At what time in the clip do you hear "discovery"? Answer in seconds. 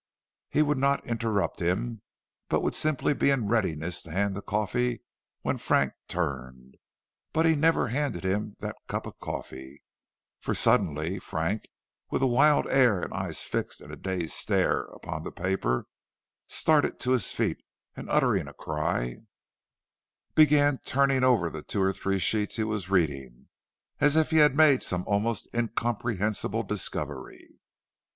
26.63-27.59